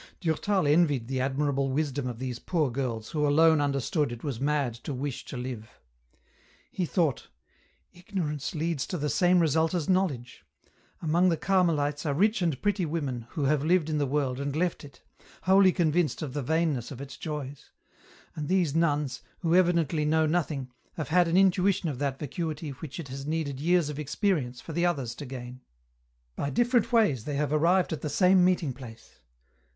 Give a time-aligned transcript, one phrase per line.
[0.19, 4.73] Durtal envied the admirable wisdom of these poor girls who alone understood it was mad
[4.73, 5.69] to wish to live.
[6.71, 7.27] He thought:"
[7.93, 10.43] Ignorance leads to the same result as knowledge.
[11.03, 14.55] Among the Carmelites are rich and pretty women who have lived in the world and
[14.55, 15.03] left it,
[15.43, 17.69] wholly convinced of the vainness of its joys;
[18.35, 22.99] and these nuns, who evidently know nothing, have had an intuition of that vacuity which
[22.99, 25.61] it has needed years of experience for the others to gain.
[26.35, 29.19] By different ways they have arrived at the same meeting place.